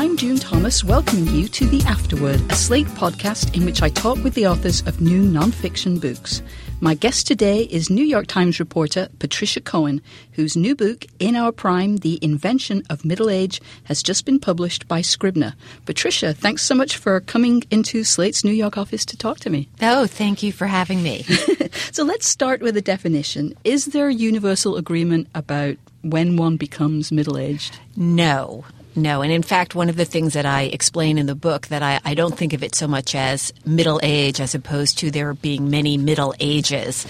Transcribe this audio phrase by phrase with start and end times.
[0.00, 4.16] I'm June Thomas, welcoming you to The Afterword, a Slate podcast in which I talk
[4.24, 6.40] with the authors of new nonfiction books.
[6.80, 10.00] My guest today is New York Times reporter Patricia Cohen,
[10.32, 14.88] whose new book, In Our Prime The Invention of Middle Age, has just been published
[14.88, 15.54] by Scribner.
[15.84, 19.68] Patricia, thanks so much for coming into Slate's New York office to talk to me.
[19.82, 21.24] Oh, thank you for having me.
[21.92, 23.54] so let's start with a definition.
[23.64, 27.78] Is there universal agreement about when one becomes middle aged?
[27.96, 28.64] No.
[28.96, 31.82] No, and in fact, one of the things that I explain in the book that
[31.82, 35.32] I, I, don't think of it so much as middle age as opposed to there
[35.34, 37.06] being many middle ages.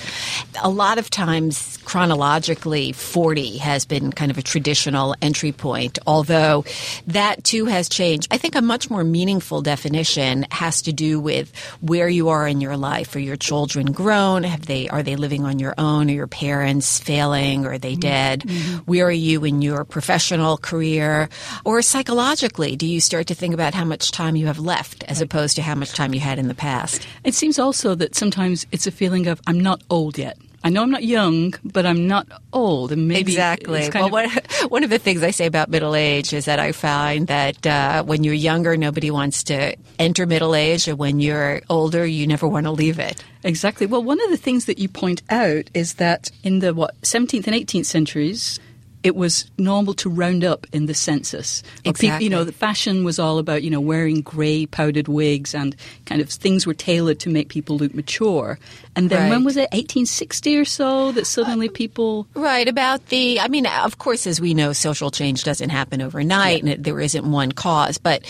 [0.63, 6.65] A lot of times, chronologically, 40 has been kind of a traditional entry point, although
[7.09, 8.29] that too has changed.
[8.31, 12.61] I think a much more meaningful definition has to do with where you are in
[12.61, 13.17] your life.
[13.17, 14.45] Are your children grown?
[14.45, 16.09] Have they are they living on your own?
[16.09, 17.67] Are your parents failing?
[17.67, 18.43] Are they dead?
[18.43, 18.77] Mm-hmm.
[18.85, 21.29] Where are you in your professional career?
[21.65, 25.21] Or psychologically, do you start to think about how much time you have left as
[25.21, 27.05] opposed to how much time you had in the past?
[27.25, 30.39] It seems also that sometimes it's a feeling of, I'm not old yet.
[30.63, 32.93] I know I'm not young, but I'm not old.
[32.93, 33.89] And maybe exactly.
[33.93, 34.31] well, of, one,
[34.69, 38.03] one of the things I say about middle age is that I find that uh,
[38.05, 42.47] when you're younger, nobody wants to enter middle age, and when you're older, you never
[42.47, 43.25] want to leave it.
[43.43, 43.87] Exactly.
[43.87, 47.47] Well, one of the things that you point out is that in the what 17th
[47.47, 48.61] and 18th centuries,
[49.03, 51.63] it was normal to round up in the census.
[51.85, 52.25] Exactly.
[52.25, 56.21] You know, the fashion was all about, you know, wearing grey powdered wigs and kind
[56.21, 58.59] of things were tailored to make people look mature.
[58.97, 59.31] And then right.
[59.31, 62.27] when was it, 1860 or so, that suddenly uh, people.
[62.35, 63.41] Right, about the.
[63.41, 66.59] I mean, of course, as we know, social change doesn't happen overnight yeah.
[66.59, 67.97] and it, there isn't one cause.
[67.97, 68.25] But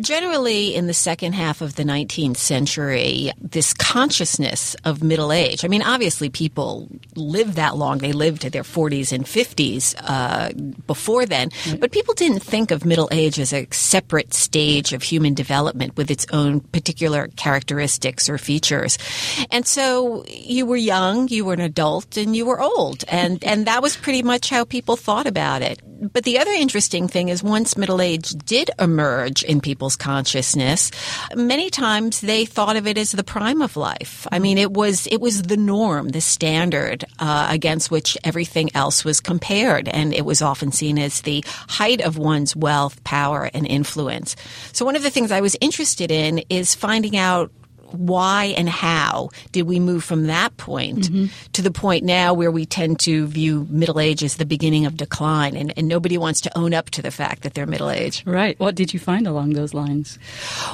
[0.00, 5.64] generally, in the second half of the 19th century, this consciousness of middle age.
[5.64, 7.98] I mean, obviously, people lived that long.
[7.98, 9.94] They lived to their 40s and 50s.
[9.98, 10.50] Uh, uh,
[10.86, 11.50] before then.
[11.78, 16.10] But people didn't think of middle age as a separate stage of human development with
[16.10, 18.98] its own particular characteristics or features.
[19.50, 23.04] And so you were young, you were an adult, and you were old.
[23.08, 25.80] And, and that was pretty much how people thought about it.
[26.00, 30.90] But the other interesting thing is once middle age did emerge in people's consciousness,
[31.34, 34.26] many times they thought of it as the prime of life.
[34.30, 39.04] I mean, it was, it was the norm, the standard, uh, against which everything else
[39.04, 39.88] was compared.
[39.88, 44.36] And it was often seen as the height of one's wealth, power, and influence.
[44.72, 47.50] So one of the things I was interested in is finding out
[47.92, 51.26] why and how did we move from that point mm-hmm.
[51.52, 54.96] to the point now where we tend to view middle age as the beginning of
[54.96, 58.24] decline and, and nobody wants to own up to the fact that they're middle age.
[58.26, 58.58] Right.
[58.58, 60.18] What did you find along those lines?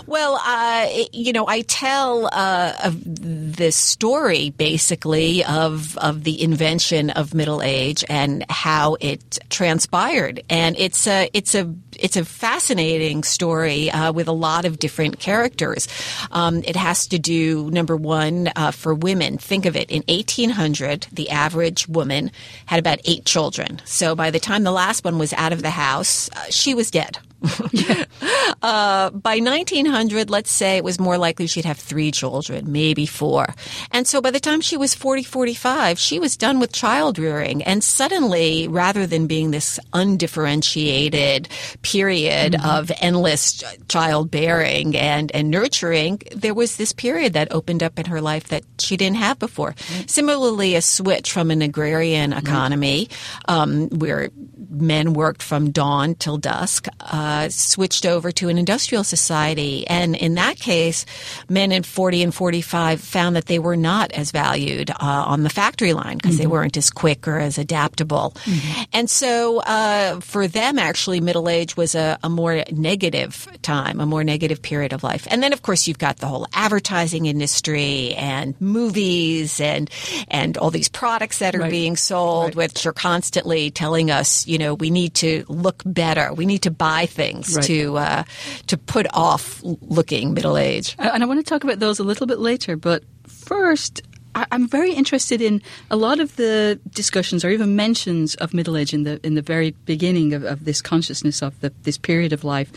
[0.07, 7.11] Well, uh, you know, I tell uh, of this story basically of, of the invention
[7.11, 10.43] of middle age and how it transpired.
[10.49, 11.73] And it's a, it's a,
[12.03, 15.89] it's a fascinating story uh, with a lot of different characters.
[16.33, 19.39] Um, it has to do, number one, uh, for women.
[19.39, 19.91] Think of it.
[19.91, 22.33] In 1800, the average woman
[22.67, 23.81] had about eight children.
[23.85, 26.91] So by the time the last one was out of the house, uh, she was
[26.91, 27.19] dead.
[28.63, 33.47] uh, by 1900, let's say it was more likely she'd have three children, maybe four.
[33.91, 37.63] And so by the time she was 40, 45, she was done with child rearing.
[37.65, 41.49] And suddenly, rather than being this undifferentiated
[41.83, 42.69] period mm-hmm.
[42.69, 48.21] of endless childbearing and, and nurturing, there was this period that opened up in her
[48.21, 49.73] life that she didn't have before.
[49.73, 50.07] Mm-hmm.
[50.07, 53.09] Similarly, a switch from an agrarian economy
[53.49, 54.31] um, where
[54.73, 56.87] men worked from dawn till dusk.
[57.01, 59.87] Uh, switched over to an industrial society.
[59.87, 61.05] And in that case,
[61.49, 65.51] men in 40 and 45 found that they were not as valued uh, on the
[65.51, 66.43] factory line because mm-hmm.
[66.43, 68.33] they weren't as quick or as adaptable.
[68.45, 68.83] Mm-hmm.
[68.93, 74.07] And so uh, for them, actually, middle age was a, a, more negative time, a
[74.07, 75.27] more negative period of life.
[75.31, 79.91] And then, of course, you've got the whole advertising industry and movies and
[80.29, 81.71] and all these products that are right.
[81.71, 82.71] being sold, right.
[82.71, 86.71] which are constantly telling us, you know, we need to look better, we need to
[86.71, 87.65] buy things right.
[87.65, 88.25] to uh,
[88.67, 90.95] to put off looking middle age.
[90.99, 94.03] And I want to talk about those a little bit later, but first.
[94.35, 95.61] I'm very interested in
[95.91, 99.43] a lot of the discussions or even mentions of middle age in the in the
[99.43, 102.73] very beginning of, of this consciousness of the, this period of life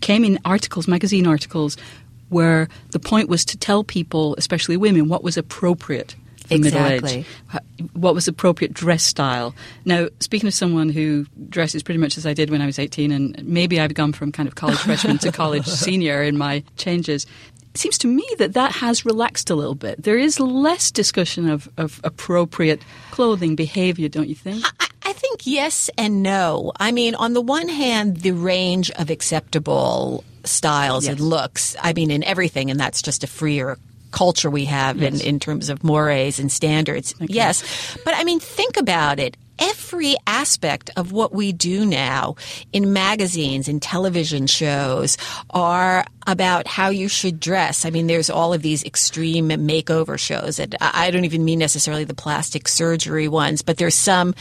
[0.00, 1.76] came in articles, magazine articles,
[2.28, 6.14] where the point was to tell people, especially women, what was appropriate
[6.50, 7.18] exactly.
[7.18, 7.20] middle
[7.60, 7.90] age.
[7.94, 9.54] What was appropriate dress style?
[9.84, 13.12] Now, speaking of someone who dresses pretty much as I did when I was 18,
[13.12, 17.26] and maybe I've gone from kind of college freshman to college senior in my changes,
[17.74, 20.02] it seems to me that that has relaxed a little bit.
[20.02, 24.64] There is less discussion of, of appropriate clothing behavior, don't you think?
[24.80, 26.72] I, I think yes and no.
[26.78, 31.12] I mean, on the one hand, the range of acceptable styles Yes.
[31.12, 33.76] and looks, I mean, in everything, and that's just a freer
[34.10, 35.20] culture we have Yes.
[35.20, 37.14] in, in terms of mores and standards.
[37.20, 37.62] Yes.
[38.04, 39.36] But I mean, think about it.
[39.60, 42.36] Every aspect of what we do now
[42.72, 45.18] in magazines and television shows
[45.50, 47.84] are about how you should dress.
[47.84, 52.04] I mean, there's all of these extreme makeover shows, and I don't even mean necessarily
[52.04, 54.34] the plastic surgery ones, but there's some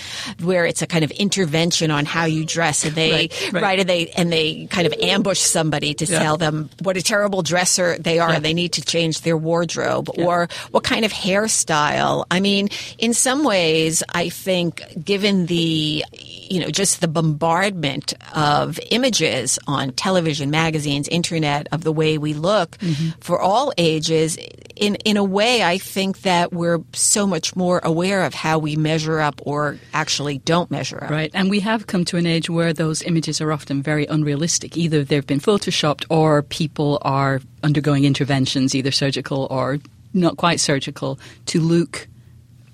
[0.43, 3.63] where it's a kind of intervention on how you dress, and they Right, right.
[3.63, 6.19] right, and they and they kind of ambush somebody to Yeah.
[6.19, 8.35] tell them what a terrible dresser they are, Yeah.
[8.35, 12.25] and they need to change their wardrobe, or what kind of hairstyle.
[12.29, 16.03] I mean, in some ways, I think given the
[16.49, 22.33] you know just the bombardment of images on television, magazines, internet of the way we
[22.33, 23.19] look Mm-hmm.
[23.21, 24.37] for all ages.
[24.75, 28.75] In in a way, I think that we're so much more aware of how we
[28.75, 31.09] measure up or actually don't measure up.
[31.09, 34.77] Right, and we have come to an age where those images are often very unrealistic.
[34.77, 39.79] Either they've been photoshopped or people are undergoing interventions, either surgical or
[40.13, 42.07] not quite surgical, to look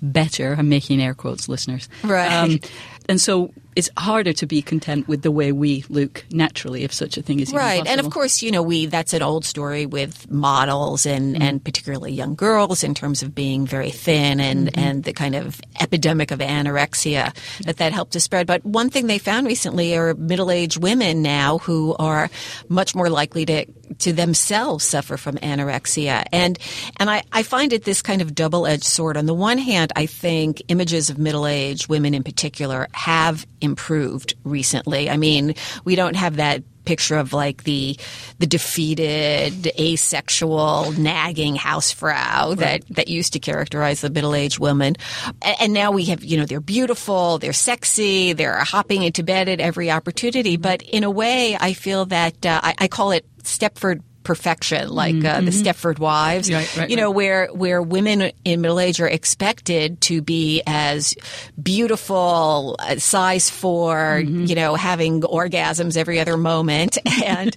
[0.02, 0.54] better.
[0.58, 1.88] I'm making air quotes, listeners.
[2.02, 2.70] Um, Right.
[3.08, 7.16] and so it's harder to be content with the way we look naturally, if such
[7.16, 7.86] a thing is Right.
[7.86, 11.42] And of course, you know, we that's an old story with models and, mm-hmm.
[11.42, 14.80] and particularly young girls in terms of being very thin and, mm-hmm.
[14.80, 17.34] and the kind of epidemic of anorexia
[17.64, 18.46] that that helped to spread.
[18.46, 22.30] But one thing they found recently are middle-aged women now who are
[22.68, 23.66] much more likely to
[23.98, 26.24] to themselves suffer from anorexia.
[26.32, 26.58] And
[26.96, 29.16] and I, I find it this kind of double-edged sword.
[29.16, 35.10] On the one hand, I think images of middle-aged women in particular have improved recently.
[35.10, 37.96] I mean, we don't have that picture of like the
[38.38, 44.94] the defeated, asexual, nagging hausfrau that that used to characterize the middle aged woman,
[45.42, 49.48] A- and now we have you know they're beautiful, they're sexy, they're hopping into bed
[49.48, 50.56] at every opportunity.
[50.56, 55.24] But in a way, I feel that uh, I, I call it Stepford perfection, like
[55.24, 56.48] uh, the Stepford wives.
[56.48, 56.56] Mm-hmm.
[56.56, 57.16] Right, right, you know, right.
[57.16, 61.14] where where women in middle age are expected to be as
[61.62, 63.94] beautiful, uh, size 4
[64.24, 64.44] Mm-hmm.
[64.46, 67.56] you know, having orgasms every other moment, and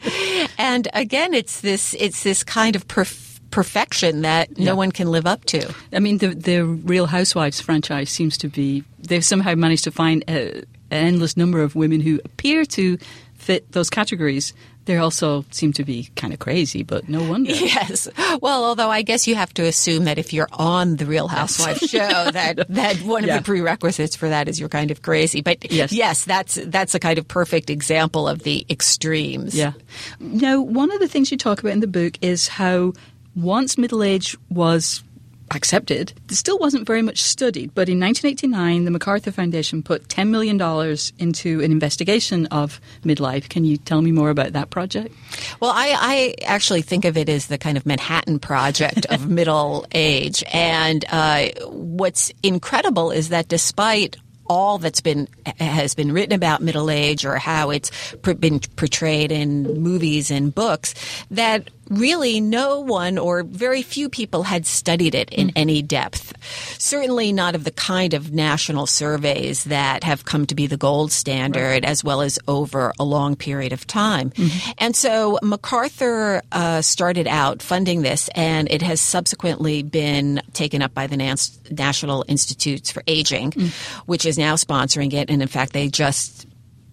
[0.57, 5.25] and again, it's this it's this kind of perf- perfection that no one can live
[5.25, 5.73] up to.
[5.93, 10.23] I mean, the the Real Housewives franchise seems to be they've somehow managed to find
[10.27, 12.97] a, an endless number of women who appear to
[13.47, 14.53] fit those categories.
[14.83, 17.51] They also seem to be kind of crazy, but no wonder.
[17.77, 18.07] Yes.
[18.41, 21.89] Well, although I guess you have to assume that if you're on the Real Housewives
[21.89, 23.37] show, that that one Yeah.
[23.37, 25.41] of the prerequisites for that is you're kind of crazy.
[25.41, 26.25] But Yes.
[26.25, 29.55] that's that's a kind of perfect example of the extremes.
[29.55, 29.73] Yeah.
[30.19, 32.93] Now, one of the things you talk about in the book is how
[33.35, 35.03] once middle age was
[35.51, 37.73] accepted, it still wasn't very much studied.
[37.73, 40.59] But in 1989, the MacArthur Foundation put $10 million
[41.17, 43.49] into an investigation of midlife.
[43.49, 45.13] Can you tell me more about that project?
[45.59, 49.85] Well, I, I actually think of it as the kind of Manhattan Project of middle
[49.91, 50.43] age.
[50.51, 54.17] And uh, what's incredible is that despite
[54.49, 55.27] all that's been
[55.59, 57.91] has been written about middle age or how it's
[58.21, 60.93] pr- been portrayed in movies and books,
[61.31, 65.57] that really no one or very few people had studied it in mm-hmm.
[65.57, 66.33] any depth.
[66.79, 71.11] Certainly not of the kind of national surveys that have come to be the gold
[71.11, 74.31] standard as well as over a long period of time.
[74.31, 74.71] Mm-hmm.
[74.77, 80.93] And so MacArthur uh, started out funding this, and it has subsequently been taken up
[80.93, 83.69] by the Nas- National Institutes for Aging, mm.
[84.05, 85.29] which is now sponsoring it.
[85.29, 86.46] And in fact, they just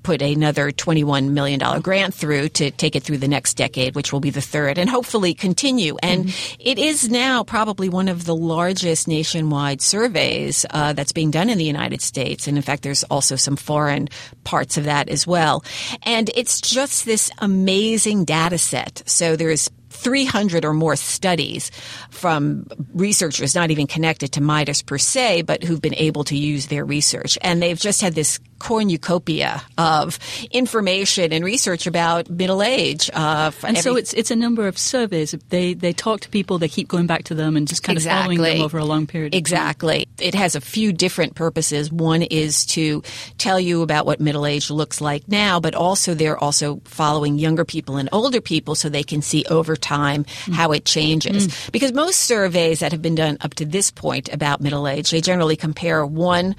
[0.05, 4.21] put another $21 million grant through to take it through the next decade, which will
[4.21, 5.97] be the third, and hopefully continue.
[6.03, 11.51] And it is now probably one of the largest nationwide surveys uh, that's being done
[11.51, 12.47] in the United States.
[12.47, 14.09] And in fact, there's also some foreign
[14.45, 15.65] parts of that as well.
[16.03, 19.03] And it's just this amazing data set.
[19.07, 21.71] So there's 300 or more studies
[22.11, 26.67] from researchers not even connected to MIDUS per se, but who've been able to use
[26.67, 27.39] their research.
[27.41, 30.19] And they've just had this cornucopia of
[30.51, 33.11] information and research about middle age.
[33.13, 35.35] Uh, And so it's it's a number of surveys.
[35.51, 38.05] They they talk to people, they keep going back to them, and just kind of
[38.05, 39.29] following them over a long period.
[39.29, 39.39] of time.
[39.39, 40.09] Exactly.
[40.19, 41.93] It has a few different purposes.
[41.93, 43.03] One is to
[43.37, 47.65] tell you about what middle age looks like now, but also they're also following younger
[47.67, 51.49] people and older people so they can see over time how it changes.
[51.71, 55.21] Because most surveys that have been done up to this point about middle age, they
[55.21, 56.57] generally compare one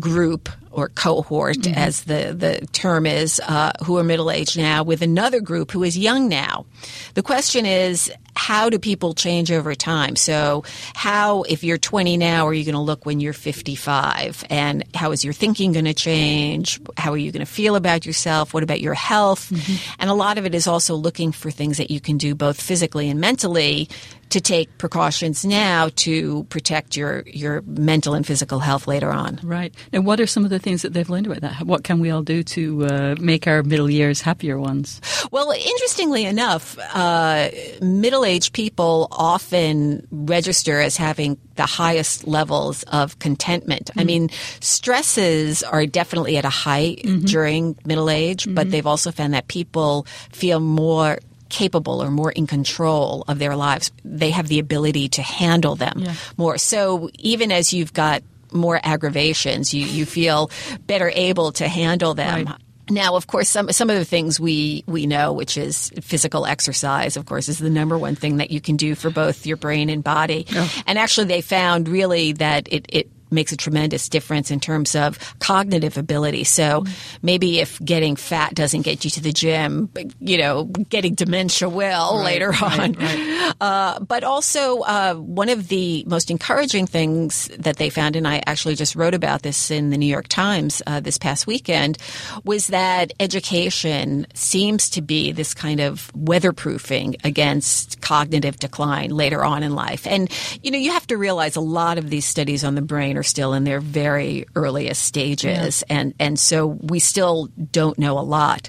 [0.00, 1.74] group or cohort, mm-hmm.
[1.74, 5.82] as the, the term is, uh, who are middle aged now, with another group who
[5.82, 6.66] is young now.
[7.14, 10.16] The question is, how do people change over time?
[10.16, 10.64] So,
[10.94, 14.44] how, if you're 20 now, are you going to look when you're 55?
[14.48, 16.80] And how is your thinking going to change?
[16.96, 18.54] How are you going to feel about yourself?
[18.54, 19.50] What about your health?
[19.50, 19.94] Mm-hmm.
[20.00, 22.60] And a lot of it is also looking for things that you can do both
[22.60, 23.88] physically and mentally
[24.32, 29.38] to take precautions now to protect your, your mental and physical health later on.
[29.42, 29.74] Right.
[29.92, 31.66] And what are some of the things that they've learned about that?
[31.66, 35.02] What can we all do to uh, make our middle years happier ones?
[35.30, 37.50] Well, interestingly enough, uh,
[37.82, 43.90] middle aged people often register as having the highest levels of contentment.
[43.90, 44.00] Mm-hmm.
[44.00, 47.26] I mean, stresses are definitely at a height mm-hmm.
[47.26, 48.54] during middle age, mm-hmm.
[48.54, 51.18] but they've also found that people feel more
[51.52, 53.92] capable or more in control of their lives.
[54.04, 56.14] They have the ability to handle them yeah.
[56.36, 56.58] more.
[56.58, 60.50] So even as you've got more aggravations, you, you feel
[60.86, 62.46] better able to handle them.
[62.46, 62.56] Right.
[62.90, 67.16] Now, of course, some some of the things we we know, which is physical exercise,
[67.16, 69.88] of course, is the number one thing that you can do for both your brain
[69.88, 70.46] and body.
[70.84, 75.18] And actually, they found really that it, it makes a tremendous difference in terms of
[75.38, 76.44] cognitive ability.
[76.44, 76.84] So
[77.22, 82.18] maybe if getting fat doesn't get you to the gym, you know, getting dementia will
[82.18, 82.92] right, later on.
[82.92, 83.28] Right, right.
[83.60, 88.42] Uh, but also, uh, one of the most encouraging things that they found, and I
[88.46, 91.98] actually just wrote about this in the New York Times uh, this past weekend,
[92.44, 99.62] was that education seems to be this kind of weatherproofing against cognitive decline later on
[99.62, 100.06] in life.
[100.06, 100.30] And,
[100.62, 103.21] you know, you have to realize a lot of these studies on the brain are
[103.22, 105.96] are still in their very earliest stages, yeah.
[105.96, 108.68] and and so we still don't know a lot.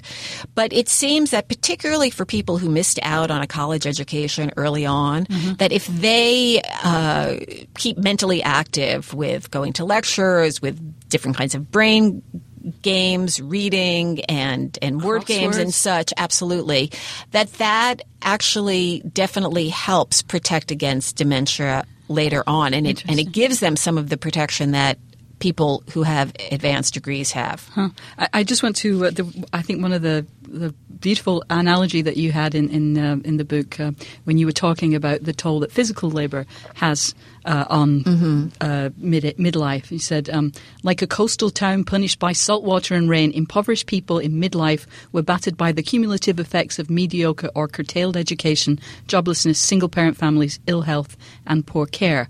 [0.54, 4.86] But it seems that particularly for people who missed out on a college education early
[4.86, 5.54] on, mm-hmm.
[5.54, 7.36] that if they uh,
[7.76, 12.22] keep mentally active with going to lectures, with different kinds of brain
[12.82, 15.26] games, reading, and and word Crosswords.
[15.26, 16.92] games and such, absolutely,
[17.32, 23.60] that that actually definitely helps protect against dementia later on, and it and it gives
[23.60, 24.98] them some of the protection that
[25.38, 27.68] people who have advanced degrees have.
[27.74, 27.90] Huh.
[28.18, 29.06] I, I, just want to.
[29.06, 32.98] Uh, the, I think one of the the beautiful analogy that you had in in,
[32.98, 33.92] uh, in the book uh,
[34.24, 37.14] when you were talking about the toll that physical labor has
[37.44, 38.48] uh, on mm-hmm.
[38.60, 39.90] Uh, mid midlife.
[39.90, 44.18] You said, um, like a coastal town punished by salt water and rain, impoverished people
[44.18, 49.88] in midlife were battered by the cumulative effects of mediocre or curtailed education, joblessness, single
[49.88, 52.28] parent families, ill health, and poor care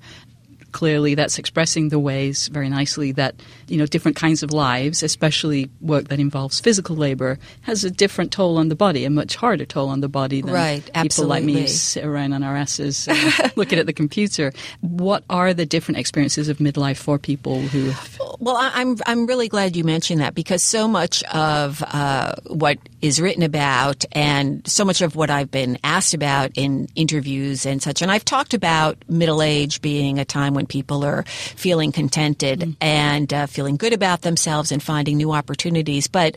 [0.75, 3.37] clearly that's expressing the ways very nicely that
[3.69, 8.33] you know different kinds of lives, especially work that involves physical labor, has a different
[8.33, 11.45] toll on the body, a much harder toll on the body than right, people like
[11.45, 14.53] me sit around on our asses uh, looking at the computer.
[14.81, 17.91] What are the different experiences of midlife for people who?
[17.91, 18.19] Have...
[18.45, 23.19] Well, I'm I'm really glad you mentioned that because so much of uh, what is
[23.19, 28.03] written about and so much of what I've been asked about in interviews and such,
[28.03, 32.73] and I've talked about middle age being a time when people are feeling contented mm-hmm.
[32.83, 36.07] and uh, feeling good about themselves and finding new opportunities.
[36.07, 36.37] But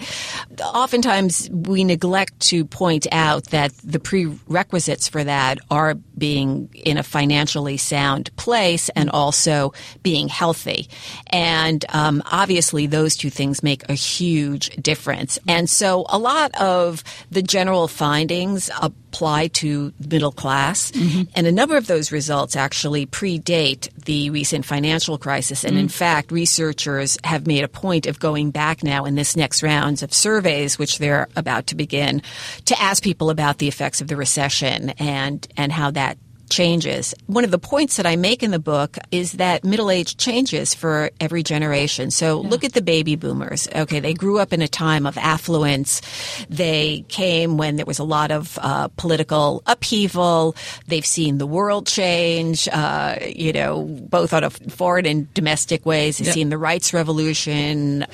[0.64, 7.04] oftentimes we neglect to point out that the prerequisites for that are being in a
[7.04, 9.74] financially sound place and also
[10.04, 10.88] being healthy.
[11.28, 15.40] And um, obviously, those two things make a huge difference.
[15.48, 21.24] And so, a lot of the general findings apply to middle class, mm-hmm.
[21.36, 25.64] and a number of those results actually predate the recent financial crisis.
[25.64, 25.82] And mm-hmm.
[25.82, 30.04] in fact, researchers have made a point of going back now in this next rounds
[30.04, 32.22] of surveys, which they're about to begin,
[32.66, 37.14] to ask people about the effects of the recession and and how that changes.
[37.28, 40.74] One of the points that I make in the book is that middle age changes
[40.74, 42.12] for every generation.
[42.12, 42.50] So yeah.
[42.50, 43.68] look at the baby boomers.
[43.74, 46.02] Okay, they grew up in a time of affluence.
[46.50, 50.56] They came when there was a lot of uh, political upheaval.
[50.88, 56.18] They've seen the world change, uh, you know, both on a foreign and domestic ways.
[56.18, 56.34] They've yeah.
[56.34, 58.06] seen the rights revolution.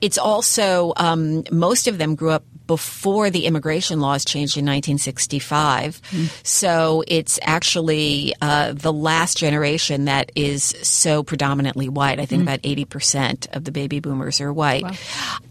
[0.00, 6.00] It's also, um, most of them grew up before the immigration laws changed in 1965.
[6.00, 6.40] Mm.
[6.42, 12.18] So it's actually uh, the last generation that is so predominantly white.
[12.18, 12.44] I think mm.
[12.44, 14.84] about 80% of the baby boomers are white.
[14.84, 14.92] Wow.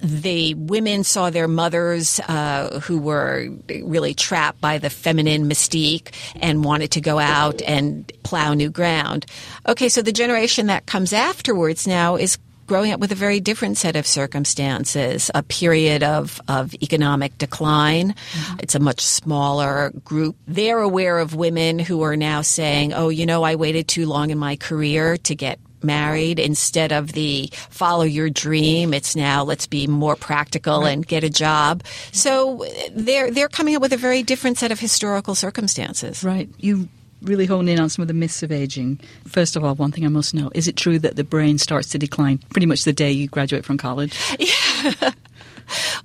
[0.02, 3.50] The women saw their mothers uh, who were
[3.84, 9.28] really trapped by the feminine mystique and wanted to go out and plow new ground.
[9.68, 12.40] Okay, so the generation that comes afterwards now is
[12.72, 18.14] growing up with a very different set of circumstances, a period of, of economic decline.
[18.14, 18.60] Mm-hmm.
[18.62, 20.38] It's a much smaller group.
[20.48, 24.30] They're aware of women who are now saying, oh, you know, I waited too long
[24.30, 28.94] in my career to get married instead of the follow your dream.
[28.94, 30.92] It's now let's be more practical right.
[30.92, 31.84] and get a job.
[32.14, 36.24] So they're they're coming up with a very different set of historical circumstances.
[36.24, 36.48] Right.
[36.58, 36.88] You
[37.22, 39.00] really hone in on some of the myths of aging.
[39.28, 41.90] First of all, one thing I must know is it true that the brain starts
[41.90, 44.18] to decline pretty much the day you graduate from college?
[44.40, 45.12] Yeah.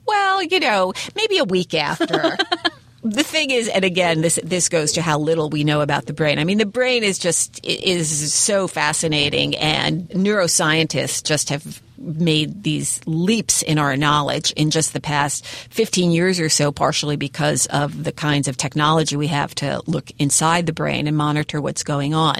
[0.07, 2.37] well, you know, maybe a week after.
[3.11, 6.13] the thing is, and again, this this goes to how little we know about the
[6.13, 6.39] brain.
[6.39, 13.01] I mean, the brain is just is so fascinating, and neuroscientists just have made these
[13.07, 18.05] leaps in our knowledge in just the past 15 years or so, partially because of
[18.05, 22.15] the kinds of technology we have to look inside the brain and monitor what's going
[22.15, 22.37] on.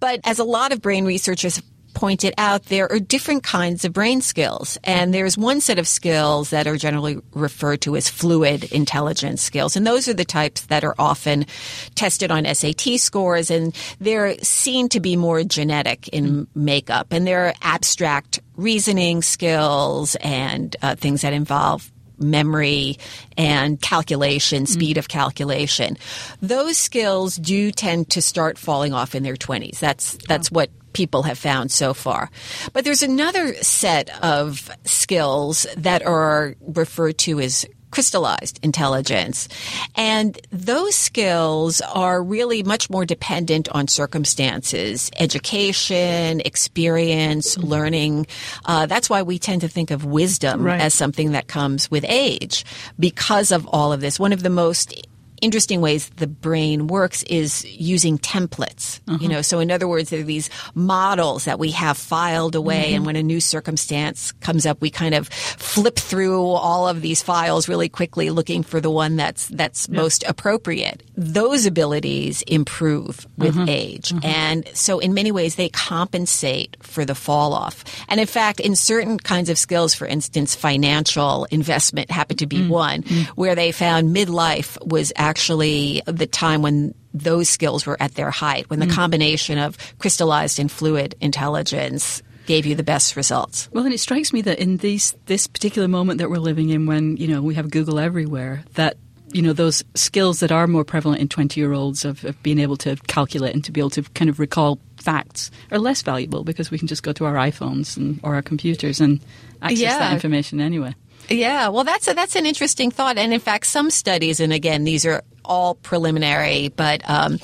[0.00, 1.62] But as a lot of brain researchers
[1.94, 4.78] pointed out, there are different kinds of brain skills.
[4.84, 9.76] And there's one set of skills that are generally referred to as fluid intelligence skills.
[9.76, 11.46] And those are the types that are often
[11.94, 13.50] tested on SAT scores.
[13.50, 17.08] And they're seen to be more genetic in makeup.
[17.10, 22.98] And they're abstract reasoning skills and uh, things that involve memory
[23.36, 25.96] and calculation, speed of calculation.
[26.42, 29.78] Those skills do tend to start falling off in their 20s.
[29.78, 32.30] That's that's what people have found so far.
[32.72, 39.48] But there's another set of skills that are referred to as crystallized intelligence.
[39.96, 47.66] And those skills are really much more dependent on circumstances, education, experience, mm-hmm.
[47.66, 48.26] learning.
[48.64, 50.80] Uh, that's why we tend to think of wisdom right.
[50.80, 52.64] as something that comes with age
[52.98, 54.18] because of all of this.
[54.18, 54.94] One of the most
[55.40, 59.00] interesting ways the brain works is using templates.
[59.08, 59.18] Uh-huh.
[59.20, 62.86] You know, so in other words, there are these models that we have filed away,
[62.86, 62.96] mm-hmm.
[62.96, 67.22] and when a new circumstance comes up, we kind of flip through all of these
[67.22, 69.96] files really quickly, looking for the one that's that's yeah.
[69.96, 71.02] most appropriate.
[71.16, 73.66] Those abilities improve with uh-huh.
[73.68, 74.20] age, uh-huh.
[74.24, 77.84] and so in many ways they compensate for the fall off.
[78.08, 82.58] And in fact, in certain kinds of skills, for instance, financial investment happened to be
[82.58, 82.68] mm-hmm.
[82.68, 83.24] one mm.
[83.36, 88.30] where they found midlife was actually actually the time when those skills were at their
[88.30, 88.92] height, when the mm.
[88.92, 93.68] combination of crystallized and fluid intelligence gave you the best results.
[93.72, 96.86] Well, and it strikes me that in these this particular moment that we're living in,
[96.86, 98.96] when you know we have Google everywhere, that
[99.32, 102.58] you know those skills that are more prevalent in 20 year olds of, of, being
[102.58, 106.42] able to calculate and to be able to kind of recall facts are less valuable
[106.42, 109.20] because we can just go to our iPhones and or our computers and
[109.62, 109.98] access yeah.
[109.98, 110.94] that information anyway.
[111.30, 114.82] Yeah, well, that's a, that's an interesting thought, and in fact, some studies, and again,
[114.84, 117.38] these are all preliminary, but um,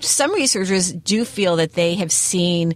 [0.00, 2.74] some researchers do feel that they have seen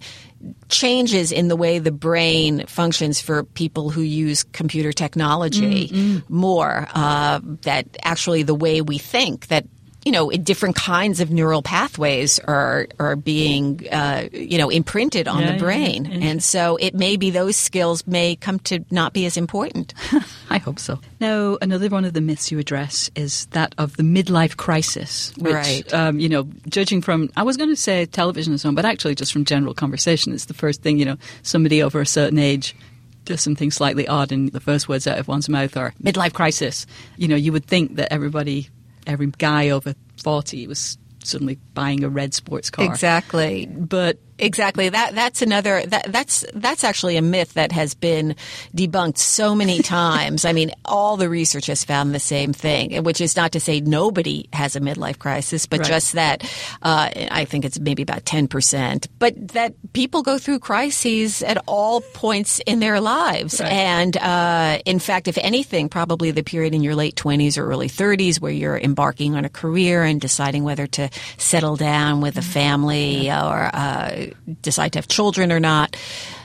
[0.69, 6.35] changes in the way the brain functions for people who use computer technology mm-hmm.
[6.35, 6.87] more.
[6.93, 9.65] Uh, that actually the way we think that
[10.07, 15.43] you know, different kinds of neural pathways are are being, uh, you know, imprinted on
[15.43, 19.13] yeah, the brain, yeah, and so it may be those skills may come to not
[19.13, 19.95] be as important.
[20.49, 21.01] I hope so.
[21.19, 25.53] Now, another one of the myths you address is that of the midlife crisis, which,
[25.53, 25.93] right.
[25.93, 28.85] um, you know, judging from, I was going to say television and so on, but
[28.85, 32.39] actually just from general conversation, it's the first thing, you know, somebody over a certain
[32.39, 32.77] age
[33.25, 36.87] does something slightly odd and the first words out of one's mouth are midlife crisis.
[37.17, 38.69] You know, you would think that everybody
[39.07, 42.85] every guy over 40 was suddenly buying a red sports car.
[42.85, 43.67] Exactly.
[43.67, 44.89] But Exactly.
[44.91, 48.37] That that's another that that's that's actually a myth that has been
[48.75, 50.45] debunked so many times.
[50.45, 53.81] I mean, all the research has found the same thing, which is not to say
[53.81, 55.89] nobody has a midlife crisis, but right.
[55.89, 56.43] just that
[56.83, 61.63] uh, I think it's maybe about ten percent, but that people go through crises at
[61.67, 63.73] all points in their lives, right.
[63.73, 67.89] and uh, in fact, if anything, probably the period in your late twenties or early
[67.89, 72.43] thirties where you're embarking on a career and deciding whether to settle down with a
[72.43, 73.49] family yeah.
[73.49, 74.26] or uh,
[74.63, 75.97] decide to have children or not,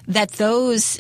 [0.08, 1.00] that those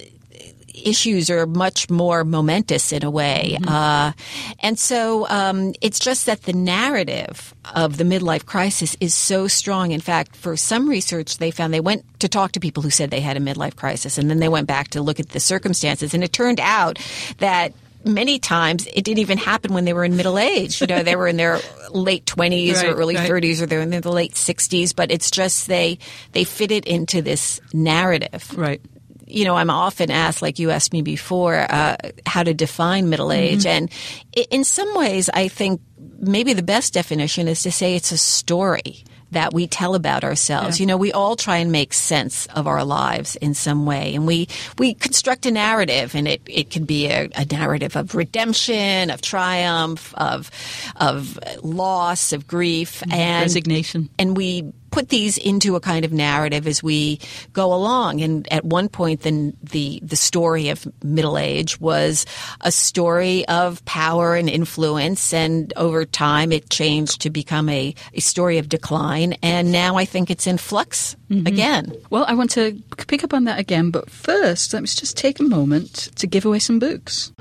[0.73, 3.57] issues are much more momentous in a way.
[3.59, 3.69] Mm-hmm.
[3.69, 4.11] Uh,
[4.59, 9.91] and so um, it's just that the narrative of the midlife crisis is so strong.
[9.91, 13.11] In fact, for some research, they found they went to talk to people who said
[13.11, 16.13] they had a midlife crisis, and then they went back to look at the circumstances.
[16.13, 16.99] And it turned out
[17.39, 17.73] that
[18.05, 20.81] many times it didn't even happen when they were in middle age.
[20.81, 21.59] You know, they were in their
[21.89, 23.65] late twenties right, or early thirties, right.
[23.65, 24.93] or they're in the late sixties.
[24.93, 25.99] But it's just they
[26.31, 28.57] they fit it into this narrative.
[28.57, 28.81] Right.
[29.27, 33.31] You know, I'm often asked, like you asked me before, uh, how to define middle
[33.31, 33.87] age, mm-hmm.
[34.35, 35.79] and in some ways, I think
[36.19, 40.79] maybe the best definition is to say it's a story that we tell about ourselves.
[40.79, 40.83] Yeah.
[40.83, 44.25] You know, we all try and make sense of our lives in some way, and
[44.25, 49.09] we we construct a narrative, and it it can be a, a narrative of redemption,
[49.09, 50.49] of triumph, of
[50.95, 53.13] of loss, of grief, mm-hmm.
[53.13, 57.19] and resignation, and and we put these into a kind of narrative as we
[57.53, 58.21] go along.
[58.21, 62.25] And at one point, then the the story of middle age was
[62.61, 68.19] a story of power and influence, and over time, it changed to become a, a
[68.19, 69.33] story of decline.
[69.41, 71.47] And now I think it's in flux mm-hmm.
[71.47, 71.93] again.
[72.09, 75.43] Well, I want to pick up on that again, but first, let's just take a
[75.43, 77.31] moment to give away some books.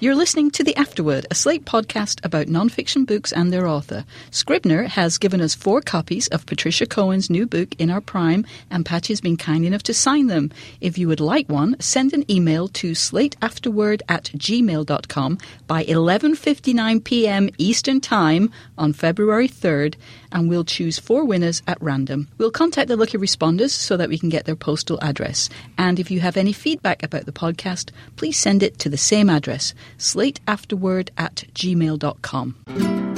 [0.00, 4.04] You're listening to The Afterword, a Slate podcast about nonfiction books and their author.
[4.30, 8.86] Scribner has given us four copies of Patricia Cohen's new book in our prime, and
[8.86, 10.52] Patty has been kind enough to sign them.
[10.80, 17.50] If you would like one, send an email to slateafterword at gmail.com by 11.59 p.m.
[17.58, 19.96] Eastern Time on February 3rd,
[20.32, 22.28] and we'll choose four winners at random.
[22.38, 25.48] We'll contact the lucky responders so that we can get their postal address.
[25.76, 29.28] And if you have any feedback about the podcast, please send it to the same
[29.30, 33.17] address, slateafterword at gmail.com.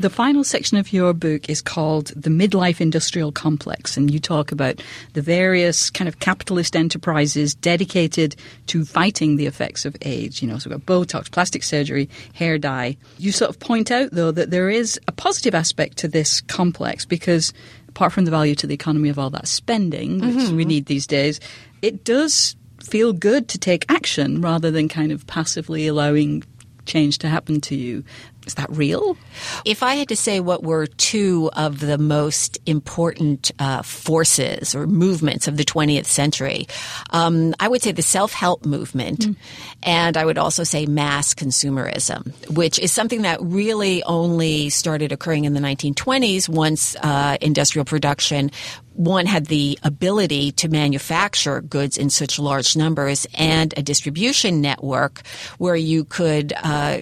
[0.00, 4.52] The final section of your book is called The Midlife Industrial Complex, and you talk
[4.52, 4.80] about
[5.14, 8.36] the various kind of capitalist enterprises dedicated
[8.68, 10.40] to fighting the effects of age.
[10.40, 12.96] You know, so we've got Botox, plastic surgery, hair dye.
[13.18, 17.04] You sort of point out, though, that there is a positive aspect to this complex
[17.04, 17.52] because
[17.88, 20.56] apart from the value to the economy of all that spending, which mm-hmm.
[20.56, 21.40] we need these days,
[21.82, 26.44] it does feel good to take action rather than kind of passively allowing
[26.86, 28.02] change to happen to you.
[28.48, 29.18] Is that real?
[29.66, 34.86] If I had to say what were two of the most important uh, forces or
[34.86, 36.66] movements of the 20th century,
[37.10, 39.36] um, I would say the self help movement, mm.
[39.82, 45.44] and I would also say mass consumerism, which is something that really only started occurring
[45.44, 48.50] in the 1920s once uh, industrial production
[48.98, 55.24] one had the ability to manufacture goods in such large numbers and a distribution network
[55.58, 56.98] where you could uh,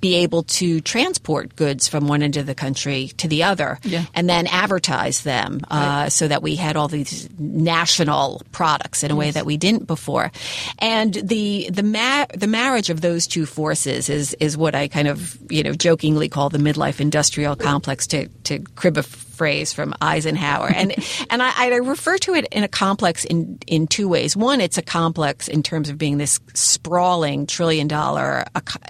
[0.00, 4.04] be able to transport goods from one end of the country to the other yeah.
[4.14, 6.12] and then advertise them uh, right.
[6.12, 9.18] so that we had all these national products in a yes.
[9.18, 10.30] way that we didn't before.
[10.78, 15.08] And the the ma- the marriage of those two forces is is what I kind
[15.08, 19.02] of you know jokingly call the midlife industrial complex to to crib a
[19.36, 20.68] phrase from Eisenhower.
[20.68, 20.94] And
[21.30, 24.36] and I, I, refer to it in a complex in in two ways.
[24.36, 28.44] One, it's a complex in terms of being this sprawling trillion dollar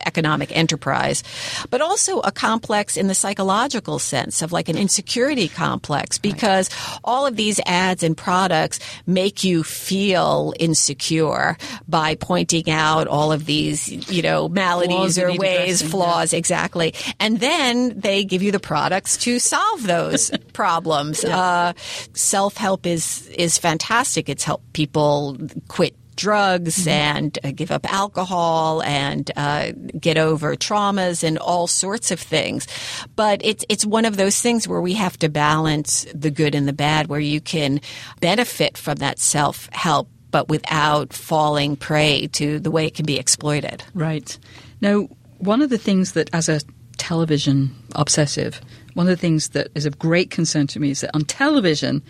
[0.07, 1.23] economic enterprise,
[1.71, 7.01] but also a complex in the psychological sense of like an insecurity complex because right.
[7.05, 11.57] all of these ads and products make you feel insecure
[11.89, 16.39] by pointing out all of these, you know, maladies or ways, flaws, yeah.
[16.39, 16.95] exactly.
[17.19, 21.25] And then they give you the products to solve those problems.
[21.25, 21.39] Yeah.
[21.39, 21.73] Uh,
[22.15, 24.29] Self help is is fantastic.
[24.29, 25.37] It's helped people
[25.69, 26.89] quit drugs mm-hmm.
[26.89, 32.67] and uh, give up alcohol and uh, get over traumas and all sorts of things.
[33.15, 36.67] But it's it's one of those things where we have to balance the good and
[36.67, 37.81] the bad, where you can
[38.21, 43.19] benefit from that self help, but without falling prey to the way it can be
[43.19, 43.85] exploited.
[43.95, 44.39] Right.
[44.81, 46.61] Now, one of the things that as a
[46.99, 48.61] television obsessive
[48.97, 52.03] one of the things that is of great concern to me is that on television,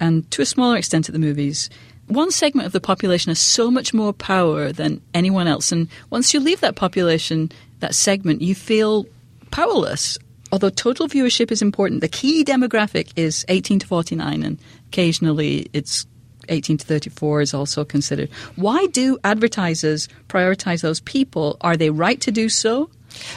[0.00, 1.70] and to a smaller extent at the movies,
[2.08, 5.70] one segment of the population has so much more power than anyone else.
[5.70, 9.06] And once you leave that population, that segment, you feel
[9.52, 10.18] powerless.
[10.50, 16.04] Although total viewership is important, the key demographic is 18 to 49, and occasionally it's
[16.48, 18.28] 18 to 34 is also considered.
[18.56, 21.58] Why do advertisers prioritize those people?
[21.60, 22.90] Are they right to do so?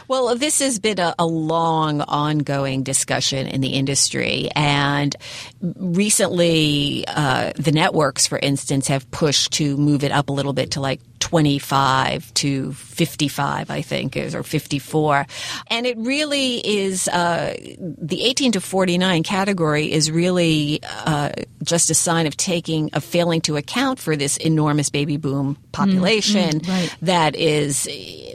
[0.08, 4.50] Well, this has been a, a, long, ongoing discussion in the industry.
[4.56, 5.16] And
[5.62, 10.72] recently, uh, the networks, for instance, have pushed to move it up a little bit
[10.72, 15.26] to like 25 to 55, I think, is, or 54.
[15.68, 21.32] And it really is, uh, the 18 to 49 category is really uh,
[21.64, 26.60] just a sign of taking, of failing to account for this enormous baby boom population
[26.60, 26.96] mm, mm, right.
[27.02, 27.88] that is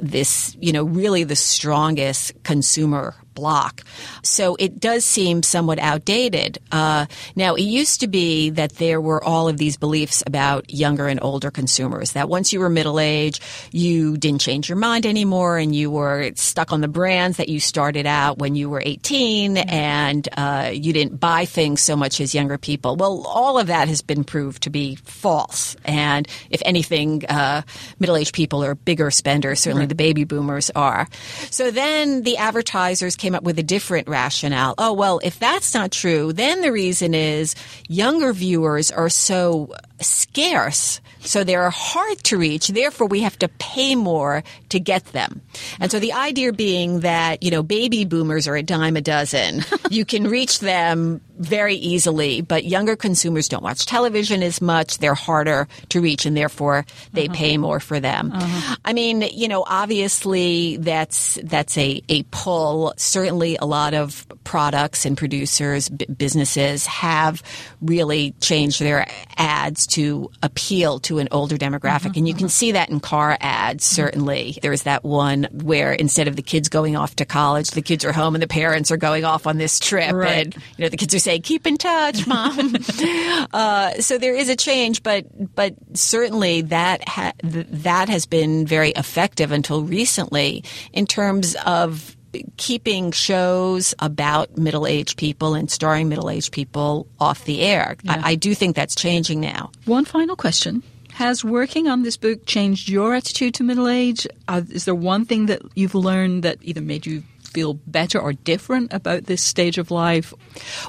[0.03, 3.83] this, you know, really the strongest consumer block.
[4.23, 6.59] So it does seem somewhat outdated.
[6.71, 11.07] Uh, now, it used to be that there were all of these beliefs about younger
[11.09, 13.41] and older consumers, that once you were middle age,
[13.71, 17.61] you didn't change your mind anymore and you were stuck on the brands that you
[17.61, 22.35] started out when you were 18 and uh, you didn't buy things so much as
[22.35, 22.97] younger people.
[22.97, 25.77] Well, all of that has been proved to be false.
[25.85, 27.63] And if anything, uh,
[27.99, 29.61] middle aged people are bigger spenders.
[29.61, 29.89] Certainly right.
[29.89, 31.09] the baby boomers are.
[31.51, 34.75] So then the advertisers came up with a different rationale.
[34.79, 37.55] Oh, well, if that's not true, then the reason is
[37.89, 42.67] younger viewers are so scarce, so they're hard to reach.
[42.67, 45.43] Therefore, we have to pay more to get them.
[45.81, 49.65] And so the idea being that, you know, baby boomers are a dime a dozen.
[49.91, 54.99] you can reach them very easily, but younger consumers don't watch television as much.
[54.99, 57.35] They're harder to reach and therefore they uh-huh.
[57.35, 58.33] pay more for them.
[58.33, 58.77] Uh-huh.
[58.85, 62.95] I mean, you know, obviously that's that's a, a pull.
[62.97, 67.43] Certainly a lot of products and producers, b- businesses have
[67.81, 69.07] really changed their
[69.37, 72.07] ads to appeal to an older demographic.
[72.07, 72.13] Uh-huh.
[72.17, 74.59] And you can see that in car ads, certainly.
[74.63, 78.13] There's that one where instead of the kids going off to college, the kids are
[78.13, 80.13] home and the parents are going off on this trip.
[80.13, 80.47] Right.
[80.47, 82.77] And, you know, the kids are saying, keep in touch, mom.
[83.53, 88.91] uh, so there is a change, but, but certainly that, ha- that has been very
[88.91, 92.17] effective until recently in terms of
[92.57, 97.97] keeping shows about middle aged people and starring middle aged people off the air.
[98.03, 98.23] Yeah.
[98.25, 99.71] I, I, do think that's changing now.
[99.85, 100.83] One final question.
[101.15, 104.27] Has working on this book changed your attitude to middle age?
[104.49, 107.23] Uh, is there one thing that you've learned that either made you
[107.53, 110.33] feel better or different about this stage of life?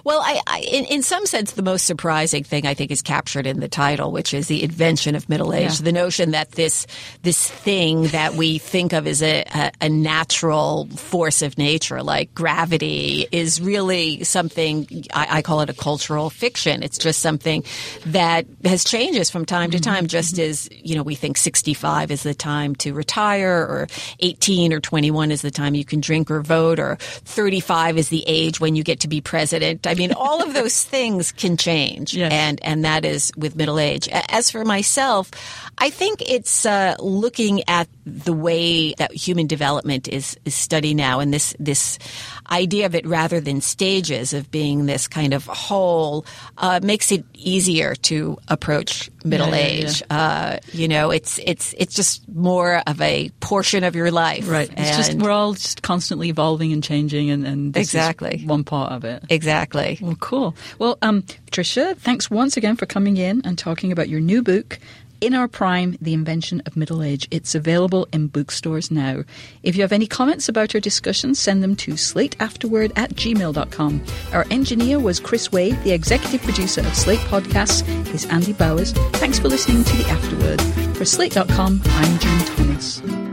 [0.04, 3.46] Well, I, I, in, in some sense, the most surprising thing I think is captured
[3.46, 5.80] in the title, which is the invention of middle age.
[5.80, 5.84] Yeah.
[5.84, 6.88] The notion that this
[7.22, 12.34] this thing that we think of as a, a, a natural force of nature, like
[12.34, 16.84] gravity, is really something I, I, call it a cultural fiction.
[16.84, 17.64] It's just something
[18.08, 19.92] that has changes from time to mm-hmm.
[19.92, 20.08] time.
[20.08, 20.50] Just mm-hmm.
[20.50, 23.88] as you know, we think 65 is the time to retire, or
[24.20, 28.10] 18 or 21 is the time you can drink or vote vote or 35 is
[28.10, 29.88] the age when you get to be president.
[29.88, 32.14] I mean, all of those things can change.
[32.14, 32.32] Yes.
[32.32, 34.08] And, and that is with middle age.
[34.30, 35.32] As for myself,
[35.78, 41.20] I think it's uh, looking at the way that human development is, is studied now
[41.20, 41.98] and this, this
[42.52, 46.26] idea of it rather than stages of being this kind of whole
[46.58, 50.02] uh, makes it easier to approach middle yeah, age.
[50.02, 50.18] Yeah, yeah.
[50.18, 54.50] Uh, you know, it's it's it's just more of a portion of your life.
[54.50, 54.70] Right.
[54.78, 59.06] It's just we're all just constantly evolving and changing, and, and exactly one part of
[59.06, 59.24] it.
[59.30, 59.98] Exactly.
[60.02, 60.56] Well, cool.
[60.78, 64.80] Well, um, Patricia, thanks once again for coming in and talking about your new book.
[65.22, 67.30] In Our Prime, The Invention of Middle Age.
[67.32, 69.24] It's available in bookstores now.
[69.64, 74.04] If you have any comments about our discussion, send them to slateafterword at gmail.com.
[74.34, 75.82] Our engineer was Chris Wade.
[75.84, 78.92] The executive producer of Slate Podcasts is Andy Bowers.
[79.14, 80.62] Thanks for listening to The Afterword.
[80.98, 83.33] For Slate.com, I'm June Thomas.